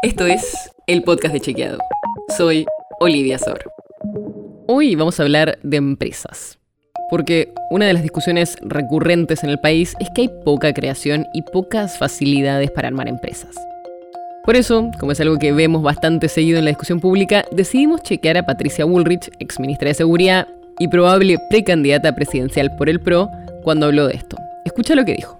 [0.00, 1.78] Esto es el podcast de Chequeado.
[2.36, 2.66] Soy
[3.00, 3.58] Olivia Sor.
[4.68, 6.60] Hoy vamos a hablar de empresas.
[7.10, 11.42] Porque una de las discusiones recurrentes en el país es que hay poca creación y
[11.42, 13.56] pocas facilidades para armar empresas.
[14.44, 18.38] Por eso, como es algo que vemos bastante seguido en la discusión pública, decidimos chequear
[18.38, 20.46] a Patricia Bullrich, ex ministra de Seguridad
[20.78, 23.30] y probable precandidata presidencial por el PRO,
[23.64, 24.36] cuando habló de esto.
[24.64, 25.37] Escucha lo que dijo.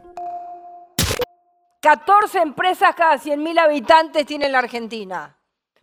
[1.80, 5.38] 14 empresas cada 100.000 habitantes tiene la Argentina.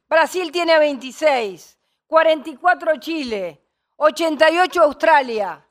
[0.09, 3.61] Brasil tiene 26, 44 Chile,
[3.95, 5.65] 88 Australia.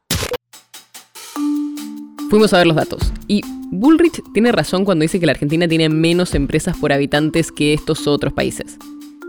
[2.31, 5.91] Fuimos a ver los datos y Bullrich tiene razón cuando dice que la Argentina tiene
[5.91, 8.79] menos empresas por habitantes que estos otros países.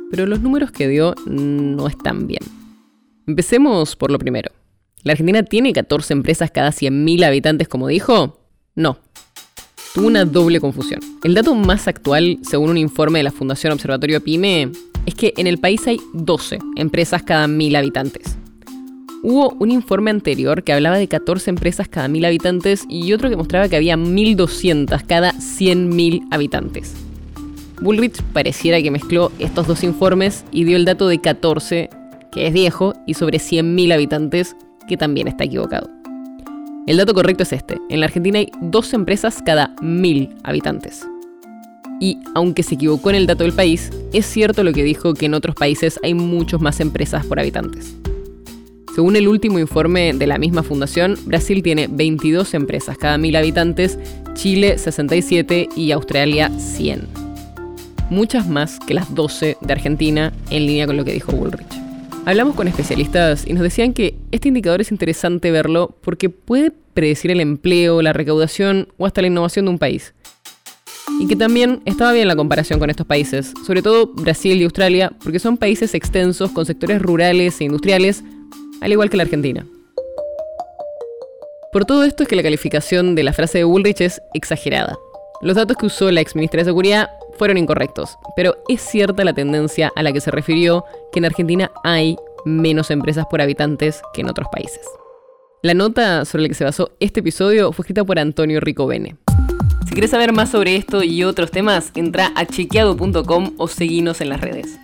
[0.10, 2.44] Pero los números que dio no están bien.
[3.28, 4.50] Empecemos por lo primero.
[5.04, 8.40] ¿La Argentina tiene 14 empresas cada 100.000 habitantes como dijo?
[8.76, 9.00] No,
[9.96, 11.00] tuvo una doble confusión.
[11.24, 14.74] El dato más actual, según un informe de la Fundación Observatorio PYME,
[15.06, 18.38] es que en el país hay 12 empresas cada mil habitantes.
[19.24, 23.38] Hubo un informe anterior que hablaba de 14 empresas cada mil habitantes y otro que
[23.38, 26.94] mostraba que había 1.200 cada 100.000 habitantes.
[27.82, 31.90] Bullrich pareciera que mezcló estos dos informes y dio el dato de 14,
[32.34, 34.58] que es viejo, y sobre 100.000 habitantes,
[34.90, 35.95] que también está equivocado.
[36.88, 37.80] El dato correcto es este.
[37.90, 41.04] En la Argentina hay dos empresas cada mil habitantes.
[42.00, 45.26] Y aunque se equivocó en el dato del país, es cierto lo que dijo que
[45.26, 47.96] en otros países hay muchos más empresas por habitantes.
[48.94, 53.98] Según el último informe de la misma fundación, Brasil tiene 22 empresas cada mil habitantes,
[54.36, 57.08] Chile 67 y Australia 100.
[58.12, 61.85] Muchas más que las 12 de Argentina, en línea con lo que dijo Bullrich.
[62.28, 67.30] Hablamos con especialistas y nos decían que este indicador es interesante verlo porque puede predecir
[67.30, 70.16] el empleo, la recaudación o hasta la innovación de un país.
[71.20, 75.14] Y que también estaba bien la comparación con estos países, sobre todo Brasil y Australia,
[75.24, 78.24] porque son países extensos con sectores rurales e industriales,
[78.82, 79.68] al igual que la Argentina.
[81.72, 84.98] Por todo esto es que la calificación de la frase de Bullrich es exagerada.
[85.42, 87.08] Los datos que usó la ex ministra de Seguridad
[87.38, 91.72] fueron incorrectos, pero es cierta la tendencia a la que se refirió que en Argentina
[91.84, 94.82] hay menos empresas por habitantes que en otros países.
[95.62, 99.16] La nota sobre la que se basó este episodio fue escrita por Antonio Ricobene.
[99.88, 104.30] Si quieres saber más sobre esto y otros temas, entra a chequeado.com o seguinos en
[104.30, 104.78] las redes.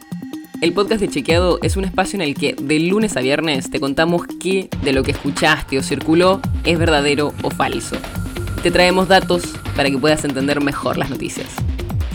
[0.62, 3.80] El podcast de Chequeado es un espacio en el que de lunes a viernes te
[3.80, 7.96] contamos qué de lo que escuchaste o circuló es verdadero o falso.
[8.62, 9.42] Te traemos datos
[9.76, 11.48] para que puedas entender mejor las noticias.